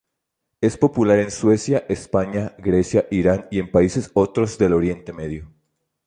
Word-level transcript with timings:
Es 0.61 0.77
popular 0.77 1.19
en 1.19 1.29
Suecia, 1.29 1.85
España, 1.87 2.55
Grecia, 2.57 3.05
Irán, 3.11 3.47
y 3.51 3.59
en 3.59 3.69
países 3.69 4.09
otros 4.15 4.57
del 4.57 4.73
Oriente 4.73 5.13
Medio. 5.13 5.51